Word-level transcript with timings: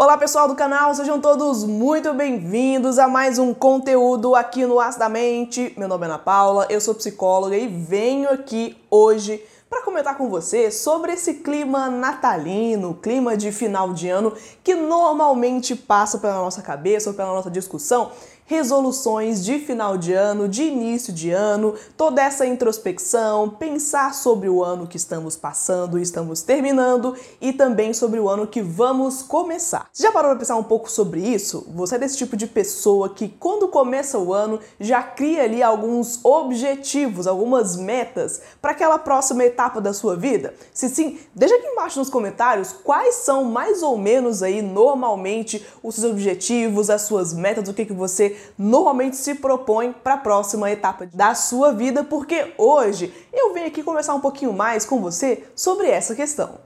Olá 0.00 0.16
pessoal 0.16 0.46
do 0.46 0.54
canal, 0.54 0.94
sejam 0.94 1.20
todos 1.20 1.64
muito 1.64 2.14
bem-vindos 2.14 3.00
a 3.00 3.08
mais 3.08 3.36
um 3.36 3.52
conteúdo 3.52 4.36
aqui 4.36 4.64
no 4.64 4.78
Acidamente. 4.78 5.74
Meu 5.76 5.88
nome 5.88 6.04
é 6.04 6.08
Ana 6.08 6.16
Paula, 6.16 6.68
eu 6.70 6.80
sou 6.80 6.94
psicóloga 6.94 7.56
e 7.56 7.66
venho 7.66 8.30
aqui 8.30 8.80
hoje 8.88 9.42
para 9.68 9.82
comentar 9.82 10.16
com 10.16 10.28
você 10.28 10.70
sobre 10.70 11.14
esse 11.14 11.34
clima 11.34 11.90
natalino, 11.90 12.94
clima 12.94 13.36
de 13.36 13.50
final 13.50 13.92
de 13.92 14.08
ano 14.08 14.32
que 14.62 14.76
normalmente 14.76 15.74
passa 15.74 16.18
pela 16.18 16.34
nossa 16.34 16.62
cabeça 16.62 17.10
ou 17.10 17.16
pela 17.16 17.34
nossa 17.34 17.50
discussão 17.50 18.12
resoluções 18.48 19.44
de 19.44 19.58
final 19.58 19.98
de 19.98 20.14
ano, 20.14 20.48
de 20.48 20.62
início 20.62 21.12
de 21.12 21.30
ano, 21.30 21.74
toda 21.98 22.22
essa 22.22 22.46
introspecção, 22.46 23.50
pensar 23.50 24.14
sobre 24.14 24.48
o 24.48 24.64
ano 24.64 24.86
que 24.86 24.96
estamos 24.96 25.36
passando 25.36 25.98
estamos 25.98 26.40
terminando 26.42 27.14
e 27.42 27.52
também 27.52 27.92
sobre 27.92 28.18
o 28.18 28.26
ano 28.26 28.46
que 28.46 28.62
vamos 28.62 29.22
começar. 29.22 29.88
Você 29.92 30.02
já 30.02 30.10
parou 30.10 30.30
para 30.30 30.38
pensar 30.38 30.56
um 30.56 30.64
pouco 30.64 30.90
sobre 30.90 31.20
isso? 31.20 31.66
Você 31.74 31.96
é 31.96 31.98
desse 31.98 32.16
tipo 32.16 32.38
de 32.38 32.46
pessoa 32.46 33.10
que 33.10 33.28
quando 33.28 33.68
começa 33.68 34.18
o 34.18 34.32
ano 34.32 34.58
já 34.80 35.02
cria 35.02 35.42
ali 35.42 35.62
alguns 35.62 36.24
objetivos, 36.24 37.26
algumas 37.26 37.76
metas 37.76 38.40
para 38.62 38.70
aquela 38.70 38.98
próxima 38.98 39.44
etapa 39.44 39.78
da 39.78 39.92
sua 39.92 40.16
vida? 40.16 40.54
Se 40.72 40.88
sim, 40.88 41.18
deixa 41.34 41.54
aqui 41.54 41.66
embaixo 41.66 41.98
nos 41.98 42.08
comentários 42.08 42.72
quais 42.72 43.16
são 43.16 43.44
mais 43.44 43.82
ou 43.82 43.98
menos 43.98 44.42
aí 44.42 44.62
normalmente 44.62 45.64
os 45.82 45.96
seus 45.96 46.10
objetivos, 46.10 46.88
as 46.88 47.02
suas 47.02 47.34
metas, 47.34 47.68
o 47.68 47.74
que 47.74 47.84
que 47.84 47.92
você 47.92 48.37
normalmente 48.56 49.16
se 49.16 49.34
propõe 49.34 49.92
para 49.92 50.14
a 50.14 50.18
próxima 50.18 50.70
etapa 50.70 51.06
da 51.12 51.34
sua 51.34 51.72
vida, 51.72 52.04
porque 52.04 52.54
hoje 52.56 53.12
eu 53.32 53.52
venho 53.52 53.66
aqui 53.66 53.82
conversar 53.82 54.14
um 54.14 54.20
pouquinho 54.20 54.52
mais 54.52 54.84
com 54.84 55.00
você 55.00 55.44
sobre 55.54 55.88
essa 55.88 56.14
questão. 56.14 56.58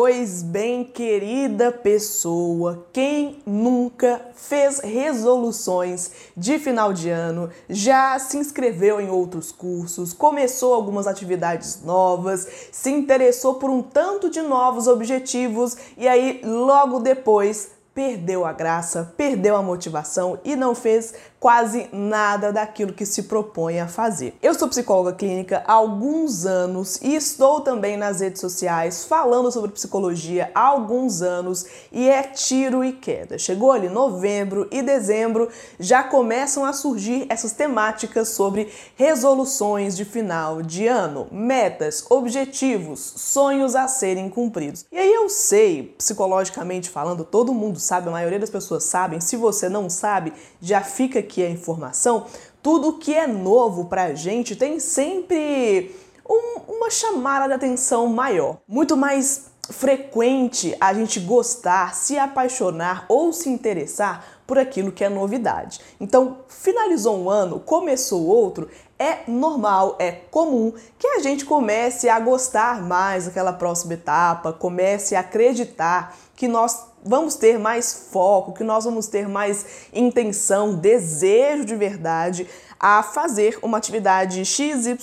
Pois 0.00 0.44
bem, 0.44 0.84
querida 0.84 1.72
pessoa, 1.72 2.86
quem 2.92 3.42
nunca 3.44 4.20
fez 4.32 4.78
resoluções 4.78 6.12
de 6.36 6.56
final 6.60 6.92
de 6.92 7.10
ano, 7.10 7.50
já 7.68 8.16
se 8.20 8.36
inscreveu 8.36 9.00
em 9.00 9.10
outros 9.10 9.50
cursos, 9.50 10.12
começou 10.12 10.72
algumas 10.72 11.08
atividades 11.08 11.82
novas, 11.82 12.46
se 12.70 12.92
interessou 12.92 13.54
por 13.54 13.70
um 13.70 13.82
tanto 13.82 14.30
de 14.30 14.40
novos 14.40 14.86
objetivos 14.86 15.76
e 15.96 16.06
aí 16.06 16.42
logo 16.44 17.00
depois 17.00 17.72
perdeu 17.98 18.44
a 18.46 18.52
graça, 18.52 19.12
perdeu 19.16 19.56
a 19.56 19.62
motivação 19.62 20.38
e 20.44 20.54
não 20.54 20.72
fez 20.72 21.14
quase 21.40 21.88
nada 21.92 22.52
daquilo 22.52 22.92
que 22.92 23.06
se 23.06 23.24
propõe 23.24 23.80
a 23.80 23.88
fazer. 23.88 24.36
Eu 24.42 24.54
sou 24.54 24.68
psicóloga 24.68 25.12
clínica 25.12 25.62
há 25.66 25.72
alguns 25.72 26.46
anos 26.46 27.00
e 27.02 27.14
estou 27.14 27.60
também 27.60 27.96
nas 27.96 28.20
redes 28.20 28.40
sociais 28.40 29.04
falando 29.04 29.50
sobre 29.50 29.70
psicologia 29.70 30.50
há 30.54 30.60
alguns 30.60 31.22
anos 31.22 31.66
e 31.92 32.08
é 32.08 32.22
tiro 32.22 32.84
e 32.84 32.92
queda. 32.92 33.38
Chegou 33.38 33.72
ali 33.72 33.88
novembro 33.88 34.68
e 34.70 34.82
dezembro, 34.82 35.48
já 35.78 36.02
começam 36.02 36.64
a 36.64 36.72
surgir 36.72 37.26
essas 37.28 37.52
temáticas 37.52 38.28
sobre 38.28 38.72
resoluções 38.96 39.96
de 39.96 40.04
final 40.04 40.62
de 40.62 40.86
ano, 40.86 41.26
metas, 41.32 42.04
objetivos, 42.10 43.00
sonhos 43.16 43.74
a 43.74 43.88
serem 43.88 44.28
cumpridos. 44.28 44.84
E 44.90 44.96
aí 44.96 45.12
eu 45.12 45.28
sei, 45.28 45.94
psicologicamente 45.98 46.90
falando, 46.90 47.24
todo 47.24 47.54
mundo 47.54 47.78
sabe, 47.88 48.08
a 48.08 48.12
maioria 48.12 48.38
das 48.38 48.50
pessoas 48.50 48.84
sabem, 48.84 49.20
se 49.20 49.36
você 49.36 49.68
não 49.68 49.88
sabe, 49.88 50.32
já 50.60 50.82
fica 50.82 51.18
aqui 51.18 51.42
a 51.42 51.50
informação, 51.50 52.26
tudo 52.62 52.98
que 52.98 53.14
é 53.14 53.26
novo 53.26 53.86
para 53.86 54.04
a 54.04 54.14
gente 54.14 54.54
tem 54.54 54.78
sempre 54.78 55.94
um, 56.28 56.60
uma 56.68 56.90
chamada 56.90 57.48
de 57.48 57.54
atenção 57.54 58.06
maior. 58.08 58.58
Muito 58.68 58.96
mais 58.96 59.46
frequente 59.70 60.76
a 60.80 60.92
gente 60.94 61.20
gostar, 61.20 61.94
se 61.94 62.18
apaixonar 62.18 63.04
ou 63.08 63.32
se 63.32 63.48
interessar 63.48 64.24
por 64.46 64.58
aquilo 64.58 64.92
que 64.92 65.04
é 65.04 65.08
novidade. 65.08 65.80
Então, 66.00 66.38
finalizou 66.48 67.18
um 67.18 67.28
ano, 67.28 67.60
começou 67.60 68.26
outro, 68.26 68.68
é 68.98 69.18
normal, 69.28 69.96
é 69.98 70.10
comum 70.10 70.72
que 70.98 71.06
a 71.06 71.20
gente 71.20 71.44
comece 71.44 72.08
a 72.08 72.18
gostar 72.18 72.82
mais 72.82 73.26
daquela 73.26 73.52
próxima 73.52 73.94
etapa, 73.94 74.52
comece 74.52 75.14
a 75.14 75.20
acreditar 75.20 76.16
que 76.34 76.48
nós 76.48 76.87
vamos 77.04 77.34
ter 77.34 77.58
mais 77.58 78.08
foco, 78.10 78.52
que 78.52 78.64
nós 78.64 78.84
vamos 78.84 79.06
ter 79.06 79.28
mais 79.28 79.64
intenção, 79.92 80.74
desejo 80.74 81.64
de 81.64 81.76
verdade 81.76 82.46
a 82.80 83.02
fazer 83.02 83.58
uma 83.60 83.78
atividade 83.78 84.44
XYZ 84.44 84.96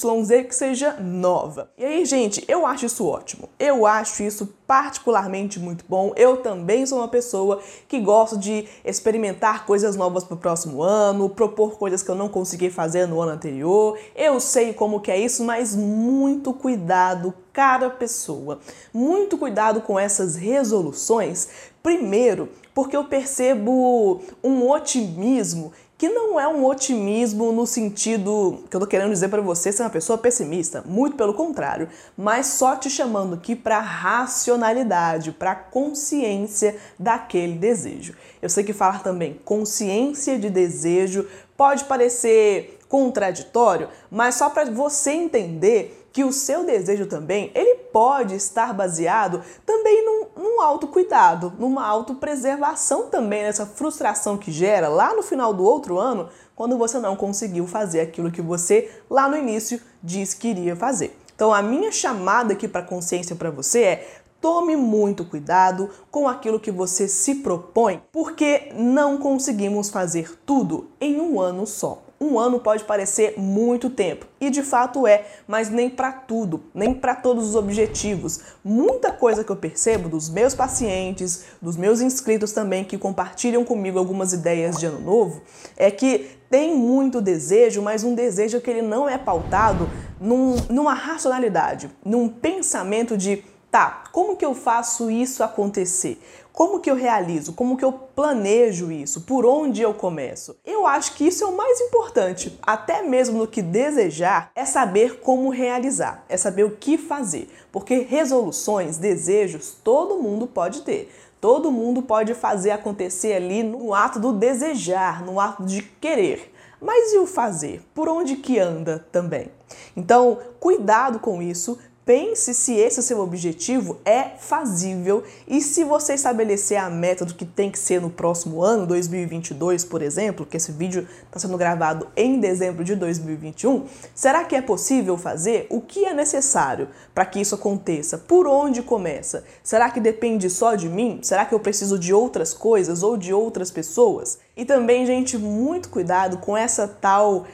que 0.48 0.56
seja 0.56 0.94
nova. 0.94 1.70
E 1.78 1.84
aí, 1.84 2.06
gente, 2.06 2.44
eu 2.48 2.66
acho 2.66 2.86
isso 2.86 3.06
ótimo. 3.06 3.50
Eu 3.60 3.86
acho 3.86 4.24
isso 4.24 4.56
particularmente 4.66 5.60
muito 5.60 5.84
bom. 5.88 6.14
Eu 6.16 6.38
também 6.38 6.86
sou 6.86 7.00
uma 7.00 7.08
pessoa 7.08 7.62
que 7.88 8.00
gosto 8.00 8.38
de 8.38 8.66
experimentar 8.84 9.66
coisas 9.66 9.96
novas 9.96 10.24
para 10.24 10.36
o 10.36 10.40
próximo 10.40 10.82
ano, 10.82 11.30
propor 11.30 11.78
coisas 11.78 12.02
que 12.02 12.10
eu 12.10 12.16
não 12.16 12.30
consegui 12.30 12.70
fazer 12.70 13.08
no 13.08 13.20
ano 13.20 13.34
anterior. 13.34 14.00
Eu 14.16 14.40
sei 14.40 14.74
como 14.74 15.02
que 15.02 15.12
é 15.12 15.20
isso, 15.20 15.44
mas 15.44 15.76
muito 15.76 16.54
cuidado 16.54 17.34
cada 17.52 17.90
pessoa. 17.90 18.60
Muito 18.94 19.38
cuidado 19.38 19.82
com 19.82 20.00
essas 20.00 20.36
resoluções. 20.36 21.50
Primeiro, 21.86 22.50
porque 22.74 22.98
eu 22.98 23.04
percebo 23.04 24.20
um 24.44 24.68
otimismo 24.72 25.72
que 25.96 26.10
não 26.10 26.40
é 26.40 26.48
um 26.48 26.66
otimismo 26.66 27.52
no 27.52 27.68
sentido 27.68 28.64
que 28.72 28.76
eu 28.76 28.80
tô 28.80 28.88
querendo 28.88 29.12
dizer 29.12 29.30
para 29.30 29.40
você 29.40 29.72
ser 29.72 29.84
uma 29.84 29.92
pessoa 29.92 30.18
pessimista, 30.18 30.84
muito 30.84 31.16
pelo 31.16 31.36
contrário, 31.36 31.88
mas 32.18 32.48
só 32.48 32.76
te 32.76 32.90
chamando 32.90 33.36
aqui 33.36 33.56
para 33.56 33.80
racionalidade, 33.80 35.32
para 35.32 35.54
consciência 35.54 36.76
daquele 36.98 37.54
desejo. 37.54 38.16
Eu 38.42 38.50
sei 38.50 38.64
que 38.64 38.74
falar 38.74 39.04
também 39.04 39.40
consciência 39.46 40.40
de 40.40 40.50
desejo 40.50 41.28
pode 41.56 41.84
parecer 41.84 42.80
contraditório, 42.90 43.90
mas 44.10 44.34
só 44.34 44.50
para 44.50 44.72
você 44.72 45.12
entender 45.12 46.05
que 46.16 46.24
o 46.24 46.32
seu 46.32 46.64
desejo 46.64 47.08
também, 47.08 47.52
ele 47.54 47.76
pode 47.92 48.36
estar 48.36 48.74
baseado 48.74 49.42
também 49.66 50.06
num, 50.06 50.42
num 50.42 50.62
autocuidado, 50.62 51.52
numa 51.60 51.86
autopreservação 51.86 53.10
também, 53.10 53.44
nessa 53.44 53.66
frustração 53.66 54.38
que 54.38 54.50
gera 54.50 54.88
lá 54.88 55.14
no 55.14 55.22
final 55.22 55.54
do 55.54 55.66
outro 55.66 56.00
ano, 56.00 56.30
quando 56.56 56.78
você 56.78 57.00
não 57.00 57.18
conseguiu 57.18 57.68
fazer 57.68 58.00
aquilo 58.00 58.32
que 58.32 58.42
você 58.42 58.90
lá 59.10 59.28
no 59.28 59.36
início 59.36 59.78
disse 60.02 60.38
que 60.38 60.48
iria 60.48 60.74
fazer. 60.74 61.20
Então 61.36 61.54
a 61.54 61.62
minha 61.62 61.92
chamada 61.92 62.54
aqui 62.54 62.66
para 62.66 62.82
consciência 62.82 63.36
para 63.36 63.52
você 63.52 63.84
é 63.84 64.08
Tome 64.40 64.76
muito 64.76 65.26
cuidado 65.26 65.90
com 66.12 66.30
aquilo 66.30 66.60
que 66.60 66.72
você 66.72 67.08
se 67.08 67.36
propõe, 67.36 68.02
porque 68.12 68.72
não 68.76 69.18
conseguimos 69.18 69.90
fazer 69.90 70.40
tudo 70.46 70.88
em 71.02 71.20
um 71.20 71.42
ano 71.42 71.66
só 71.66 72.05
um 72.26 72.40
ano 72.40 72.60
pode 72.60 72.84
parecer 72.84 73.36
muito 73.38 73.90
tempo, 73.90 74.26
e 74.40 74.50
de 74.50 74.62
fato 74.64 75.06
é, 75.06 75.26
mas 75.48 75.70
nem 75.70 75.90
para 75.90 76.12
tudo, 76.12 76.64
nem 76.74 76.94
para 76.94 77.16
todos 77.16 77.48
os 77.48 77.56
objetivos. 77.56 78.40
Muita 78.64 79.12
coisa 79.12 79.44
que 79.44 79.52
eu 79.52 79.56
percebo 79.56 80.10
dos 80.10 80.30
meus 80.30 80.54
pacientes, 80.56 81.46
dos 81.62 81.78
meus 81.78 82.02
inscritos 82.02 82.52
também 82.52 82.84
que 82.84 82.98
compartilham 82.98 83.64
comigo 83.64 84.00
algumas 84.00 84.34
ideias 84.34 84.78
de 84.78 84.86
ano 84.86 85.00
novo, 85.00 85.42
é 85.78 85.92
que 85.92 86.32
tem 86.50 86.76
muito 86.76 87.22
desejo, 87.22 87.82
mas 87.82 88.04
um 88.04 88.16
desejo 88.16 88.62
que 88.62 88.70
ele 88.70 88.82
não 88.82 89.10
é 89.10 89.18
pautado 89.18 89.90
num, 90.20 90.56
numa 90.70 90.94
racionalidade, 90.94 91.90
num 92.04 92.30
pensamento 92.30 93.18
de 93.18 93.44
tá, 93.76 94.06
como 94.14 94.38
que 94.38 94.46
eu 94.46 94.56
faço 94.56 95.12
isso 95.12 95.44
acontecer? 95.44 96.18
Como 96.54 96.80
que 96.80 96.90
eu 96.90 96.96
realizo? 96.96 97.52
Como 97.52 97.76
que 97.76 97.84
eu 97.84 97.92
planejo 97.92 98.90
isso? 98.90 99.20
Por 99.24 99.46
onde 99.46 99.82
eu 99.82 99.94
começo? 99.94 100.56
Eu 100.66 100.88
acho 100.88 101.14
que 101.14 101.28
isso 101.28 101.44
é 101.44 101.48
o 101.48 101.58
mais 101.58 101.82
importante, 101.82 102.58
até 102.62 103.02
mesmo 103.02 103.38
no 103.38 103.46
que 103.46 103.62
desejar, 103.62 104.50
é 104.56 104.64
saber 104.64 105.20
como 105.20 105.50
realizar, 105.50 106.24
é 106.30 106.38
saber 106.38 106.64
o 106.64 106.72
que 106.72 106.98
fazer, 106.98 107.50
porque 107.70 107.98
resoluções, 107.98 108.98
desejos, 108.98 109.76
todo 109.84 110.24
mundo 110.24 110.48
pode 110.48 110.84
ter. 110.84 111.14
Todo 111.42 111.70
mundo 111.70 112.02
pode 112.02 112.34
fazer 112.34 112.72
acontecer 112.72 113.34
ali 113.34 113.62
no 113.62 113.94
ato 113.94 114.22
do 114.22 114.32
desejar, 114.32 115.22
no 115.22 115.38
ato 115.38 115.66
de 115.66 115.82
querer. 115.82 116.54
Mas 116.80 117.12
e 117.12 117.18
o 117.18 117.26
fazer? 117.26 117.84
Por 117.94 118.08
onde 118.08 118.38
que 118.38 118.58
anda 118.58 119.06
também? 119.12 119.52
Então, 119.98 120.40
cuidado 120.60 121.20
com 121.20 121.42
isso, 121.42 121.78
Pense 122.06 122.54
se 122.54 122.76
esse 122.76 123.02
seu 123.02 123.20
objetivo 123.20 123.98
é 124.06 124.30
fazível 124.38 125.24
e 125.48 125.60
se 125.60 125.84
você 125.84 126.14
estabelecer 126.14 126.78
a 126.78 126.88
meta 126.88 127.26
do 127.26 127.34
que 127.34 127.46
tem 127.46 127.72
que 127.72 127.80
ser 127.80 128.00
no 128.00 128.12
próximo 128.12 128.62
ano, 128.62 128.86
2022, 128.86 129.84
por 129.84 130.04
exemplo, 130.04 130.46
que 130.46 130.56
esse 130.56 130.72
vídeo 130.72 131.08
está 131.26 131.40
sendo 131.40 131.58
gravado 131.58 132.08
em 132.16 132.40
dezembro 132.40 132.84
de 132.84 132.96
2021, 132.96 133.86
será 134.14 134.44
que 134.44 134.56
é 134.56 134.62
possível 134.62 135.18
fazer? 135.18 135.66
O 135.68 135.82
que 135.82 136.06
é 136.06 136.14
necessário 136.14 136.90
para 137.12 137.26
que 137.26 137.42
isso 137.42 137.56
aconteça? 137.56 138.20
Por 138.20 138.46
onde 138.46 138.84
começa? 138.84 139.44
Será 139.64 139.90
que 139.90 140.00
depende 140.00 140.48
só 140.48 140.76
de 140.76 140.88
mim? 140.88 141.22
Será 141.24 141.44
que 141.44 141.56
eu 141.56 141.60
preciso 141.60 141.98
de 141.98 142.14
outras 142.14 142.54
coisas 142.54 143.02
ou 143.02 143.18
de 143.18 143.34
outras 143.34 143.72
pessoas? 143.72 144.38
E 144.56 144.64
também, 144.64 145.08
gente, 145.08 145.40
muito 145.40 145.90
cuidado 145.90 146.38
com 146.38 146.56
essa 146.56 146.88
tal 146.88 147.48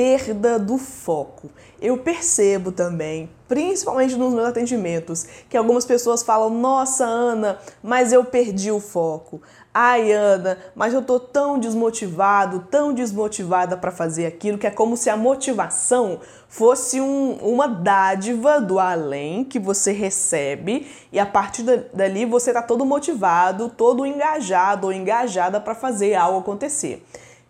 perda 0.00 0.58
do 0.58 0.78
foco. 0.78 1.50
Eu 1.78 1.98
percebo 1.98 2.72
também, 2.72 3.28
principalmente 3.46 4.16
nos 4.16 4.32
meus 4.32 4.48
atendimentos, 4.48 5.26
que 5.46 5.58
algumas 5.58 5.84
pessoas 5.84 6.22
falam: 6.22 6.48
Nossa, 6.48 7.04
Ana, 7.04 7.58
mas 7.82 8.10
eu 8.10 8.24
perdi 8.24 8.72
o 8.72 8.80
foco. 8.80 9.42
Ai, 9.74 10.10
Ana, 10.10 10.56
mas 10.74 10.94
eu 10.94 11.02
tô 11.02 11.20
tão 11.20 11.58
desmotivado, 11.58 12.66
tão 12.70 12.94
desmotivada 12.94 13.76
para 13.76 13.92
fazer 13.92 14.24
aquilo, 14.24 14.56
que 14.56 14.66
é 14.66 14.70
como 14.70 14.96
se 14.96 15.10
a 15.10 15.18
motivação 15.18 16.20
fosse 16.48 16.98
um, 16.98 17.34
uma 17.34 17.68
dádiva 17.68 18.58
do 18.58 18.78
além 18.78 19.44
que 19.44 19.58
você 19.58 19.92
recebe 19.92 20.90
e 21.12 21.18
a 21.18 21.26
partir 21.26 21.62
dali 21.92 22.24
você 22.24 22.54
tá 22.54 22.62
todo 22.62 22.86
motivado, 22.86 23.68
todo 23.68 24.06
engajado 24.06 24.86
ou 24.86 24.92
engajada 24.94 25.60
para 25.60 25.74
fazer 25.74 26.14
algo 26.14 26.38
acontecer. 26.38 27.04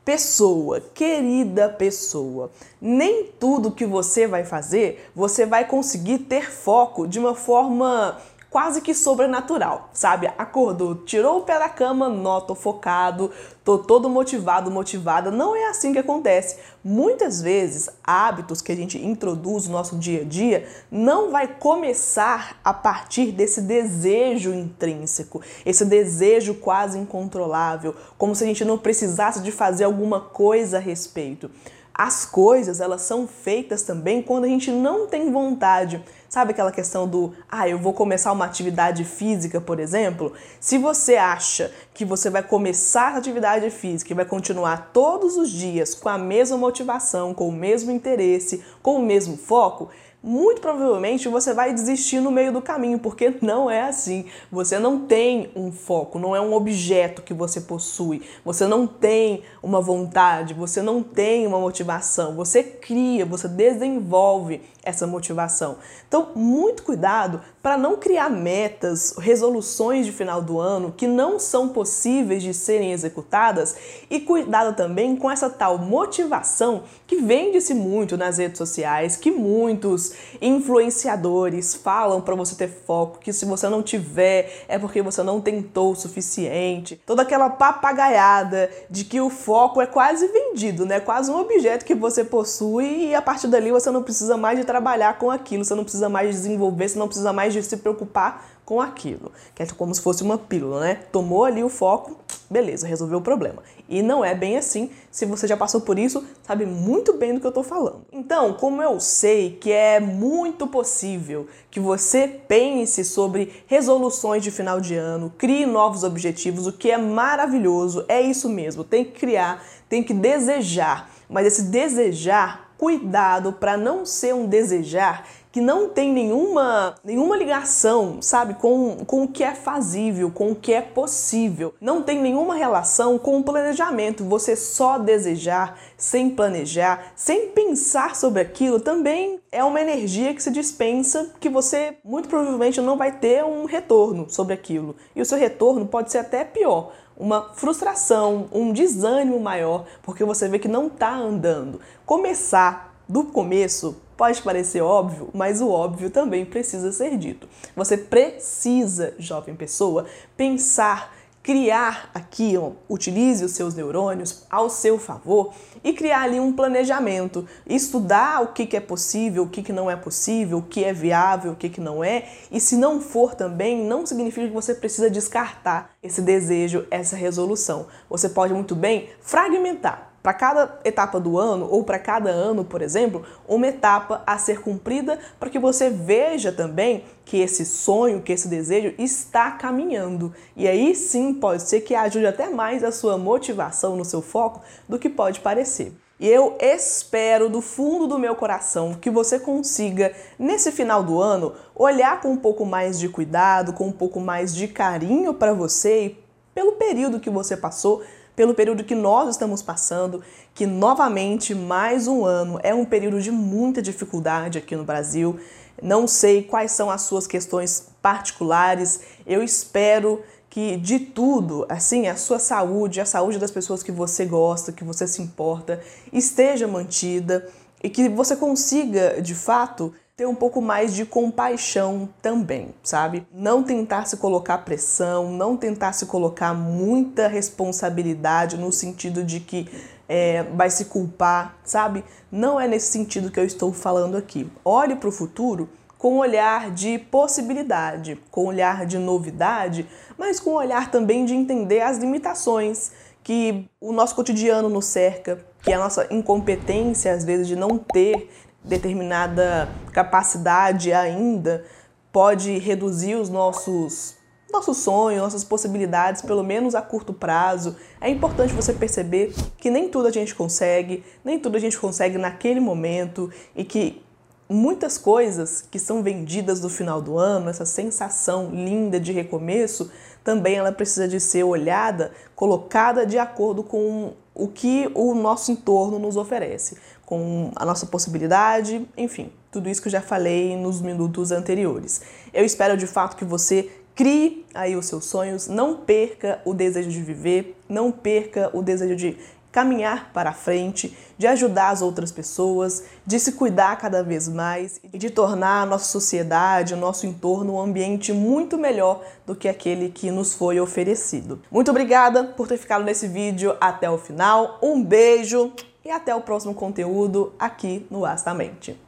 Pessoa, 0.05 0.81
querida 0.95 1.69
pessoa, 1.69 2.51
nem 2.81 3.27
tudo 3.39 3.71
que 3.71 3.85
você 3.85 4.27
vai 4.27 4.45
fazer 4.45 5.11
você 5.15 5.45
vai 5.45 5.67
conseguir 5.67 6.21
ter 6.21 6.51
foco 6.51 7.07
de 7.07 7.19
uma 7.19 7.35
forma 7.35 8.19
quase 8.51 8.81
que 8.81 8.93
sobrenatural, 8.93 9.89
sabe? 9.93 10.27
Acordou, 10.37 10.97
tirou 10.97 11.39
o 11.39 11.43
pé 11.43 11.57
da 11.57 11.69
cama, 11.69 12.09
noto 12.09 12.57
focado, 12.57 13.31
tô 13.65 13.79
todo 13.79 14.11
motivado, 14.11 14.71
motivada. 14.71 15.31
Não 15.31 15.55
é 15.55 15.69
assim 15.69 15.93
que 15.93 16.01
acontece. 16.01 16.57
Muitas 16.83 17.41
vezes, 17.41 17.89
hábitos 18.03 18.61
que 18.61 18.73
a 18.73 18.77
gente 18.77 18.99
introduz 18.99 19.69
no 19.69 19.73
nosso 19.73 19.97
dia 19.97 20.23
a 20.23 20.25
dia 20.25 20.69
não 20.91 21.31
vai 21.31 21.47
começar 21.47 22.59
a 22.65 22.75
partir 22.75 23.31
desse 23.31 23.61
desejo 23.63 24.53
intrínseco, 24.53 25.41
esse 25.65 25.85
desejo 25.85 26.55
quase 26.55 26.99
incontrolável, 26.99 27.95
como 28.19 28.35
se 28.35 28.43
a 28.43 28.47
gente 28.47 28.65
não 28.65 28.77
precisasse 28.77 29.41
de 29.41 29.53
fazer 29.53 29.85
alguma 29.85 30.21
coisa 30.21 30.79
a 30.79 30.81
respeito. 30.81 31.49
As 31.95 32.25
coisas, 32.25 32.81
elas 32.81 33.03
são 33.03 33.27
feitas 33.27 33.83
também 33.83 34.23
quando 34.23 34.45
a 34.45 34.49
gente 34.49 34.71
não 34.71 35.07
tem 35.07 35.31
vontade. 35.31 36.03
Sabe 36.29 36.53
aquela 36.53 36.71
questão 36.71 37.09
do, 37.09 37.35
ah, 37.51 37.69
eu 37.69 37.77
vou 37.77 37.93
começar 37.93 38.31
uma 38.31 38.45
atividade 38.45 39.05
física, 39.05 39.61
por 39.61 39.81
exemplo? 39.81 40.33
Se 40.61 40.79
você 40.79 41.17
acha 41.17 41.73
que 41.93 42.05
você 42.05 42.31
vai 42.31 42.43
começar 42.43 43.15
a 43.15 43.17
atividade 43.17 43.69
física 43.71 44.13
e 44.13 44.17
vai 44.17 44.25
continuar 44.25 44.91
todos 44.93 45.37
os 45.37 45.51
dias 45.51 45.93
com 45.95 46.09
a 46.09 46.17
mesma 46.17 46.57
motivação, 46.57 47.35
com 47.35 47.49
o 47.49 47.53
mesmo 47.53 47.91
interesse, 47.91 48.63
com 48.81 48.97
o 48.97 49.03
mesmo 49.03 49.37
foco, 49.37 49.91
muito 50.23 50.61
provavelmente 50.61 51.29
você 51.29 51.55
vai 51.55 51.73
desistir 51.73 52.21
no 52.21 52.31
meio 52.31 52.53
do 52.53 52.61
caminho, 52.61 52.99
porque 52.99 53.35
não 53.41 53.71
é 53.71 53.83
assim. 53.83 54.27
Você 54.53 54.79
não 54.79 55.07
tem 55.07 55.51
um 55.57 55.73
foco, 55.73 56.19
não 56.19 56.37
é 56.37 56.41
um 56.41 56.53
objeto 56.53 57.23
que 57.23 57.33
você 57.33 57.63
possui, 57.63 58.23
você 58.45 58.67
não 58.67 58.87
tem 58.87 59.43
uma 59.63 59.81
vontade, 59.81 60.53
você 60.53 60.83
não 60.83 61.03
tem 61.03 61.47
uma 61.47 61.59
motivação, 61.59 62.35
você 62.35 62.63
cria, 62.63 63.25
você 63.25 63.49
desenvolve 63.49 64.61
essa 64.83 65.07
motivação. 65.07 65.77
Então, 66.09 66.31
muito 66.35 66.83
cuidado 66.83 67.41
para 67.63 67.77
não 67.77 67.97
criar 67.97 68.31
metas, 68.31 69.15
resoluções 69.19 70.07
de 70.07 70.13
final 70.13 70.41
do 70.41 70.59
ano 70.59 70.93
que 70.97 71.07
não 71.07 71.39
são 71.39 71.69
possíveis 71.69 72.43
de 72.43 72.55
serem 72.55 72.93
executadas 72.93 73.77
e 74.11 74.21
cuidado 74.21 74.75
também 74.75 75.17
com 75.17 75.31
essa 75.31 75.51
tal 75.51 75.79
motivação 75.79 76.85
que 77.07 77.17
vende-se 77.17 77.75
muito 77.75 78.17
nas 78.17 78.39
redes 78.39 78.59
sociais, 78.59 79.17
que 79.17 79.31
muitos 79.31 80.10
influenciadores 80.41 81.75
falam 81.75 82.21
para 82.21 82.35
você 82.35 82.55
ter 82.55 82.69
foco, 82.69 83.19
que 83.19 83.33
se 83.33 83.45
você 83.45 83.69
não 83.69 83.83
tiver 83.83 84.65
é 84.69 84.79
porque 84.79 85.03
você 85.03 85.23
não 85.23 85.41
tentou 85.41 85.93
o 85.93 85.97
suficiente. 85.97 87.01
Toda 87.07 87.23
aquela 87.23 87.51
papagaiada 87.51 88.71
de 88.89 89.05
que 89.05 89.21
o 89.21 89.31
foco 89.31 89.81
é 89.81 89.87
quase 89.87 90.27
vendido, 90.29 90.85
né? 90.87 91.01
Quase 91.01 91.31
um 91.31 91.39
objeto 91.39 91.85
que 91.85 91.95
você 91.95 92.25
possui 92.25 93.09
e 93.09 93.15
a 93.15 93.23
partir 93.23 93.49
dali 93.49 93.71
você 93.71 93.91
não 93.91 94.03
precisa 94.03 94.37
mais 94.37 94.59
de 94.59 94.65
trabalhar 94.65 95.19
com 95.19 95.31
aquilo, 95.31 95.65
você 95.65 95.75
não 95.75 95.85
precisa 95.85 96.09
mais 96.09 96.35
desenvolver, 96.35 96.89
você 96.89 96.99
não 96.99 97.07
precisa 97.07 97.33
mais 97.33 97.53
de 97.53 97.63
se 97.63 97.77
preocupar 97.77 98.60
com 98.71 98.81
aquilo. 98.81 99.33
Que 99.53 99.65
é 99.65 99.67
como 99.67 99.93
se 99.93 100.01
fosse 100.01 100.23
uma 100.23 100.39
pílula, 100.39 100.79
né? 100.79 100.95
Tomou 101.11 101.45
ali 101.45 101.65
o 101.65 101.69
foco, 101.69 102.17
beleza, 102.49 102.87
resolveu 102.87 103.19
o 103.19 103.21
problema. 103.21 103.65
E 103.89 104.01
não 104.01 104.25
é 104.25 104.33
bem 104.33 104.57
assim. 104.57 104.91
Se 105.11 105.27
você 105.27 105.49
já 105.49 105.57
passou 105.57 105.81
por 105.81 105.99
isso, 105.99 106.25
sabe 106.47 106.65
muito 106.65 107.15
bem 107.15 107.35
do 107.35 107.41
que 107.41 107.47
eu 107.49 107.51
tô 107.51 107.65
falando. 107.65 108.03
Então, 108.13 108.53
como 108.53 108.81
eu 108.81 109.01
sei 109.01 109.57
que 109.61 109.73
é 109.73 109.99
muito 109.99 110.69
possível 110.69 111.49
que 111.69 111.81
você 111.81 112.29
pense 112.29 113.05
sobre 113.05 113.65
resoluções 113.67 114.41
de 114.41 114.53
final 114.53 114.81
de 114.81 114.95
ano, 114.95 115.33
crie 115.37 115.67
novos 115.67 116.05
objetivos, 116.05 116.69
o 116.69 116.73
que 116.73 116.93
é 116.93 116.97
maravilhoso, 116.97 118.05
é 118.07 118.21
isso 118.21 118.49
mesmo. 118.49 118.85
Tem 118.85 119.05
que 119.05 119.19
criar, 119.19 119.65
tem 119.89 120.01
que 120.01 120.15
desejar. 120.15 121.11
Mas 121.29 121.49
esse 121.49 121.63
desejar, 121.65 122.73
cuidado 122.79 123.53
para 123.53 123.77
não 123.77 124.07
ser 124.07 124.33
um 124.33 124.47
desejar 124.47 125.27
que 125.53 125.61
não 125.61 125.89
tem 125.89 126.13
nenhuma, 126.13 126.95
nenhuma 127.05 127.37
ligação, 127.37 128.23
sabe, 128.23 128.55
com, 128.55 129.05
com 129.05 129.25
o 129.25 129.29
que 129.29 129.43
é 129.43 129.55
fazível, 129.55 130.31
com 130.31 130.53
o 130.53 130.55
que 130.55 130.73
é 130.73 130.81
possível. 130.81 131.75
Não 131.81 132.03
tem 132.03 132.21
nenhuma 132.21 132.55
relação 132.55 133.19
com 133.19 133.39
o 133.39 133.43
planejamento. 133.43 134.25
Você 134.25 134.55
só 134.55 134.99
desejar, 134.99 135.79
sem 135.97 136.31
planejar, 136.31 137.13
sem 137.17 137.49
pensar 137.49 138.15
sobre 138.15 138.43
aquilo, 138.43 138.79
também 138.79 139.41
é 139.51 139.65
uma 139.65 139.81
energia 139.81 140.33
que 140.35 140.43
se 140.43 140.51
dispensa 140.51 141.35
que 141.41 141.49
você 141.49 141.97
muito 142.05 142.29
provavelmente 142.29 142.81
não 142.81 142.97
vai 142.97 143.13
ter 143.13 143.45
um 143.45 143.65
retorno 143.65 144.31
sobre 144.31 144.55
aquilo. 144.55 144.95
E 145.17 145.21
o 145.21 145.27
seu 145.27 145.39
retorno 145.39 145.87
pode 145.87 146.13
ser 146.13 146.19
até 146.19 146.45
pior 146.45 146.93
uma 147.21 147.51
frustração, 147.53 148.49
um 148.51 148.73
desânimo 148.73 149.39
maior, 149.39 149.85
porque 150.03 150.25
você 150.25 150.49
vê 150.49 150.59
que 150.59 150.67
não 150.67 150.87
está 150.87 151.15
andando. 151.15 151.79
Começar 152.07 152.90
do 153.11 153.25
começo 153.25 153.97
Pode 154.21 154.43
parecer 154.43 154.83
óbvio, 154.83 155.31
mas 155.33 155.63
o 155.63 155.71
óbvio 155.71 156.11
também 156.11 156.45
precisa 156.45 156.93
ser 156.93 157.17
dito. 157.17 157.49
Você 157.75 157.97
precisa, 157.97 159.15
jovem 159.19 159.57
pessoa, 159.57 160.05
pensar 160.37 161.15
criar 161.43 162.11
aqui, 162.13 162.55
ó, 162.59 162.73
utilize 162.87 163.43
os 163.43 163.53
seus 163.53 163.75
neurônios 163.75 164.45
ao 164.51 164.69
seu 164.69 164.99
favor 164.99 165.55
e 165.83 165.95
criar 165.95 166.25
ali 166.25 166.39
um 166.39 166.53
planejamento, 166.53 167.47
estudar 167.67 168.43
o 168.43 168.49
que, 168.49 168.67
que 168.67 168.77
é 168.77 168.81
possível, 168.81 169.45
o 169.45 169.49
que, 169.49 169.63
que 169.63 169.73
não 169.73 169.91
é 169.91 169.97
possível, 169.97 170.59
o 170.59 170.63
que 170.63 170.85
é 170.85 170.93
viável, 170.93 171.53
o 171.53 171.57
que, 171.57 171.71
que 171.71 171.81
não 171.81 172.05
é, 172.05 172.29
e 172.53 172.61
se 172.61 172.77
não 172.77 173.01
for 173.01 173.35
também, 173.35 173.83
não 173.83 174.05
significa 174.05 174.47
que 174.47 174.53
você 174.53 174.75
precisa 174.75 175.09
descartar 175.09 175.93
esse 176.03 176.21
desejo, 176.21 176.87
essa 176.91 177.17
resolução. 177.17 177.87
Você 178.11 178.29
pode 178.29 178.53
muito 178.53 178.75
bem 178.75 179.09
fragmentar 179.23 180.10
para 180.23 180.35
cada 180.35 180.81
etapa 180.85 181.19
do 181.19 181.39
ano 181.39 181.69
ou 181.71 181.83
para 181.83 181.99
cada 181.99 182.31
ano, 182.31 182.65
por 182.65 182.83
exemplo, 182.83 183.25
uma 183.49 183.67
etapa 183.67 184.23
a 184.27 184.37
ser 184.39 184.61
cumprida 184.61 185.19
para 185.39 185.51
que 185.51 185.59
você 185.59 185.89
veja 185.91 186.53
também 186.53 187.05
que 187.25 187.39
esse 187.39 187.65
sonho, 187.65 188.21
que 188.21 188.33
esse 188.33 188.49
desejo 188.49 188.95
está 188.99 189.51
caminhando. 189.53 190.35
E 190.57 190.69
aí 190.69 190.95
sim 190.95 191.33
pode 191.35 191.63
ser 191.63 191.81
que 191.81 191.95
ajude 191.95 192.27
até 192.27 192.49
mais 192.49 192.85
a 192.85 192.93
sua 192.93 193.17
motivação 193.17 193.97
no 193.97 194.05
seu 194.05 194.21
foco 194.21 194.61
do 194.89 194.99
que 194.99 195.09
pode 195.09 195.41
parecer. 195.41 195.93
E 196.21 196.29
eu 196.29 196.59
espero 196.61 197.49
do 197.49 197.63
fundo 197.63 198.07
do 198.07 198.19
meu 198.19 198.37
coração 198.37 198.93
que 198.93 199.09
você 199.09 199.39
consiga, 199.39 200.13
nesse 200.39 200.71
final 200.71 201.03
do 201.03 201.19
ano, 201.19 201.55
olhar 201.75 202.21
com 202.21 202.33
um 202.33 202.37
pouco 202.37 202.67
mais 202.67 202.99
de 202.99 203.09
cuidado, 203.09 203.73
com 203.73 203.87
um 203.87 203.93
pouco 203.93 204.21
mais 204.21 204.55
de 204.55 204.69
carinho 204.69 205.33
para 205.33 205.55
você 205.55 206.05
e 206.05 206.25
pelo 206.55 206.73
período 206.73 207.21
que 207.21 207.31
você 207.31 207.57
passou 207.57 208.03
pelo 208.41 208.55
período 208.55 208.85
que 208.85 208.95
nós 208.95 209.29
estamos 209.29 209.61
passando, 209.61 210.23
que 210.55 210.65
novamente 210.65 211.55
mais 211.55 212.09
um 212.09 212.25
ano 212.25 212.59
é 212.63 212.75
um 212.75 212.87
período 212.87 213.21
de 213.21 213.31
muita 213.31 213.83
dificuldade 213.83 214.57
aqui 214.57 214.75
no 214.75 214.83
Brasil. 214.83 215.39
Não 215.83 216.07
sei 216.07 216.43
quais 216.43 216.73
são 216.73 216.91
as 216.91 217.03
suas 217.03 217.27
questões 217.27 217.89
particulares. 218.01 219.01
Eu 219.27 219.43
espero 219.43 220.23
que 220.49 220.79
de 220.79 220.99
tudo, 221.01 221.67
assim, 221.69 222.09
a 222.09 222.17
sua 222.17 222.39
saúde, 222.39 222.99
a 222.99 223.05
saúde 223.05 223.39
das 223.39 223.51
pessoas 223.51 223.83
que 223.83 223.93
você 223.93 224.25
gosta, 224.25 224.73
que 224.73 224.85
você 224.85 225.07
se 225.07 225.21
importa, 225.21 225.79
esteja 226.11 226.67
mantida 226.67 227.47
e 227.85 227.91
que 227.91 228.09
você 228.09 228.35
consiga, 228.35 229.21
de 229.21 229.35
fato, 229.35 229.93
ter 230.21 230.27
um 230.27 230.35
pouco 230.35 230.61
mais 230.61 230.95
de 230.95 231.07
compaixão 231.07 232.07
também, 232.21 232.75
sabe? 232.83 233.27
Não 233.33 233.63
tentar 233.63 234.05
se 234.05 234.19
colocar 234.19 234.59
pressão, 234.59 235.33
não 235.33 235.57
tentar 235.57 235.95
se 235.95 236.05
colocar 236.05 236.53
muita 236.53 237.27
responsabilidade 237.27 238.59
no 238.59 238.71
sentido 238.71 239.25
de 239.25 239.41
que 239.41 239.67
é, 240.07 240.43
vai 240.43 240.69
se 240.69 240.85
culpar, 240.85 241.57
sabe? 241.65 242.05
Não 242.31 242.61
é 242.61 242.69
nesse 242.69 242.93
sentido 242.93 243.31
que 243.31 243.41
eu 243.41 243.47
estou 243.47 243.73
falando 243.73 244.15
aqui. 244.15 244.47
Olhe 244.63 244.95
para 244.95 245.09
o 245.09 245.13
futuro 245.13 245.71
com 245.97 246.19
olhar 246.19 246.71
de 246.71 246.99
possibilidade, 246.99 248.21
com 248.31 248.45
olhar 248.45 248.85
de 248.85 248.99
novidade, 248.99 249.89
mas 250.19 250.39
com 250.39 250.51
olhar 250.51 250.91
também 250.91 251.25
de 251.25 251.35
entender 251.35 251.81
as 251.81 251.97
limitações 251.97 252.93
que 253.23 253.65
o 253.81 253.91
nosso 253.91 254.15
cotidiano 254.15 254.69
nos 254.69 254.85
cerca, 254.85 255.39
que 255.63 255.73
a 255.73 255.79
nossa 255.79 256.07
incompetência, 256.11 257.11
às 257.11 257.25
vezes, 257.25 257.49
de 257.49 257.57
não 257.57 257.79
ter 257.79 258.29
determinada 258.63 259.69
capacidade 259.93 260.93
ainda 260.93 261.65
pode 262.13 262.59
reduzir 262.59 263.15
os 263.15 263.29
nossos 263.29 264.19
nosso 264.53 264.75
sonho, 264.75 265.21
nossas 265.21 265.45
possibilidades, 265.45 266.23
pelo 266.23 266.43
menos 266.43 266.75
a 266.75 266.83
curto 266.83 267.13
prazo. 267.13 267.77
É 268.01 268.11
importante 268.11 268.53
você 268.53 268.73
perceber 268.73 269.33
que 269.57 269.71
nem 269.71 269.89
tudo 269.89 270.09
a 270.09 270.11
gente 270.11 270.35
consegue, 270.35 271.05
nem 271.25 271.39
tudo 271.39 271.57
a 271.57 271.61
gente 271.61 271.79
consegue 271.79 272.19
naquele 272.19 272.59
momento 272.59 273.31
e 273.55 273.65
que 273.65 274.03
muitas 274.49 274.99
coisas 274.99 275.63
que 275.63 275.79
são 275.79 276.03
vendidas 276.03 276.61
no 276.61 276.69
final 276.69 277.01
do 277.01 277.17
ano, 277.17 277.49
essa 277.49 277.65
sensação 277.65 278.51
linda 278.51 278.99
de 278.99 279.13
recomeço, 279.13 279.89
também 280.25 280.57
ela 280.57 280.73
precisa 280.73 281.07
de 281.07 281.21
ser 281.21 281.45
olhada, 281.45 282.11
colocada 282.35 283.07
de 283.07 283.17
acordo 283.17 283.63
com 283.63 284.15
o 284.35 284.49
que 284.49 284.91
o 284.95 285.15
nosso 285.15 285.53
entorno 285.53 285.99
nos 285.99 286.17
oferece, 286.17 286.77
com 287.11 287.51
a 287.57 287.67
nossa 287.67 287.85
possibilidade, 287.85 288.89
enfim, 288.97 289.31
tudo 289.51 289.69
isso 289.69 289.83
que 289.83 289.89
eu 289.89 289.93
já 289.93 290.01
falei 290.01 290.57
nos 290.57 290.81
minutos 290.81 291.33
anteriores. 291.33 292.01
Eu 292.33 292.45
espero 292.45 292.77
de 292.77 292.87
fato 292.87 293.17
que 293.17 293.25
você 293.25 293.69
Crie 294.01 294.47
aí 294.55 294.77
os 294.77 294.87
seus 294.87 295.05
sonhos, 295.05 295.47
não 295.47 295.77
perca 295.77 296.41
o 296.47 296.55
desejo 296.55 296.89
de 296.89 297.03
viver, 297.03 297.61
não 297.69 297.93
perca 297.93 298.49
o 298.55 298.63
desejo 298.63 298.97
de 298.97 299.19
caminhar 299.53 300.11
para 300.15 300.33
frente, 300.33 300.97
de 301.19 301.27
ajudar 301.27 301.69
as 301.69 301.83
outras 301.83 302.11
pessoas, 302.11 302.85
de 303.05 303.21
se 303.21 303.33
cuidar 303.33 303.77
cada 303.77 304.03
vez 304.03 304.27
mais 304.27 304.81
e 304.91 304.97
de 304.97 305.11
tornar 305.11 305.63
a 305.63 305.67
nossa 305.67 305.85
sociedade, 305.85 306.73
o 306.73 306.79
nosso 306.79 307.07
entorno 307.07 307.57
um 307.57 307.61
ambiente 307.61 308.11
muito 308.11 308.57
melhor 308.57 309.05
do 309.27 309.35
que 309.35 309.49
aquele 309.49 309.91
que 309.91 310.11
nos 310.11 310.33
foi 310.33 310.59
oferecido. 310.59 311.43
Muito 311.51 311.71
obrigada 311.71 312.25
por 312.25 312.49
ter 312.49 312.57
ficado 312.57 312.85
nesse 312.85 313.07
vídeo 313.07 313.55
até 313.61 313.91
o 313.91 313.99
final. 313.99 314.59
Um 314.63 314.83
beijo 314.83 315.53
e 315.91 315.93
até 315.93 316.15
o 316.15 316.21
próximo 316.21 316.55
conteúdo 316.55 317.35
aqui 317.37 317.85
no 317.91 318.07
Astamente. 318.07 318.79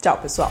Tchau, 0.00 0.16
pessoal. 0.16 0.50